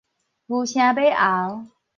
[0.47, 1.69] 牛聲馬喉